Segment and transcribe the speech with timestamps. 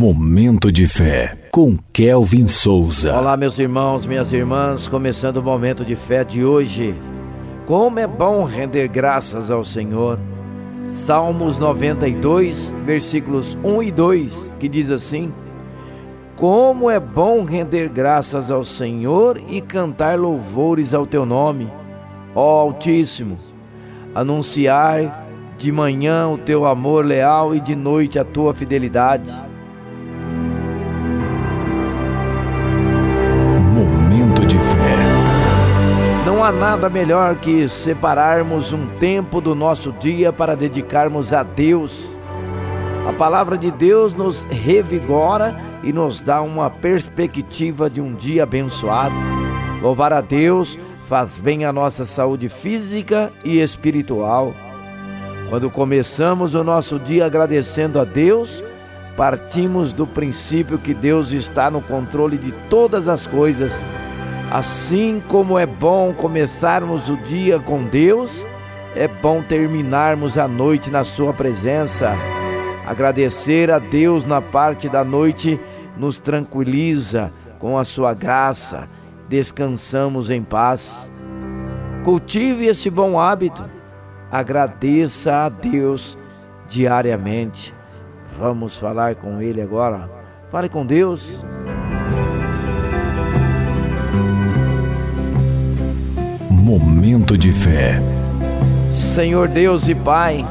[0.00, 3.14] Momento de fé com Kelvin Souza.
[3.14, 6.94] Olá, meus irmãos, minhas irmãs, começando o momento de fé de hoje.
[7.66, 10.18] Como é bom render graças ao Senhor.
[10.86, 15.30] Salmos 92, versículos 1 e 2, que diz assim:
[16.34, 21.70] Como é bom render graças ao Senhor e cantar louvores ao teu nome,
[22.34, 23.36] ó Altíssimo,
[24.14, 25.28] anunciar
[25.58, 29.50] de manhã o teu amor leal e de noite a tua fidelidade
[36.50, 42.10] há nada melhor que separarmos um tempo do nosso dia para dedicarmos a Deus.
[43.08, 49.14] A palavra de Deus nos revigora e nos dá uma perspectiva de um dia abençoado.
[49.80, 54.52] Louvar a Deus faz bem à nossa saúde física e espiritual.
[55.48, 58.60] Quando começamos o nosso dia agradecendo a Deus,
[59.16, 63.84] partimos do princípio que Deus está no controle de todas as coisas
[64.50, 68.44] Assim como é bom começarmos o dia com Deus,
[68.96, 72.14] é bom terminarmos a noite na Sua presença.
[72.84, 75.60] Agradecer a Deus na parte da noite
[75.96, 78.88] nos tranquiliza com a Sua graça,
[79.28, 81.08] descansamos em paz.
[82.02, 83.64] Cultive esse bom hábito,
[84.32, 86.18] agradeça a Deus
[86.66, 87.72] diariamente.
[88.36, 90.10] Vamos falar com Ele agora.
[90.50, 91.44] Fale com Deus.
[96.70, 98.00] Momento de fé.
[98.88, 100.46] Senhor Deus e Pai,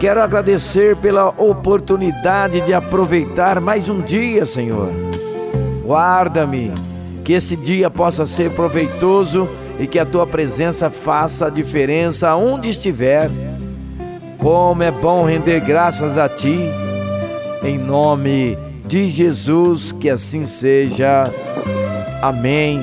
[0.00, 4.90] quero agradecer pela oportunidade de aproveitar mais um dia, Senhor.
[5.84, 6.72] Guarda-me,
[7.22, 9.48] que esse dia possa ser proveitoso
[9.78, 13.30] e que a tua presença faça a diferença aonde estiver.
[14.38, 16.58] Como é bom render graças a ti.
[17.62, 21.32] Em nome de Jesus, que assim seja.
[22.20, 22.82] Amém